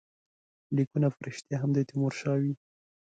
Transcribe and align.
لیکونه 0.75 1.07
په 1.15 1.19
ریشتیا 1.25 1.57
هم 1.59 1.69
د 1.73 1.77
تیمورشاه 1.89 2.35
وي. 2.41 2.53